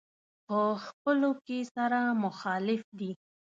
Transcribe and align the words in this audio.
په 0.47 0.59
خپلو 0.85 1.29
کې 1.45 1.59
سره 1.75 1.99
مخالف 2.23 2.83
دي. 2.99 3.11